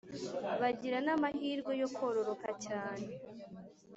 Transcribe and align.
bagira 0.61 0.97
n’amahirwe 1.05 1.71
yo 1.81 1.87
kororoka 1.97 2.49
cyane 2.65 3.05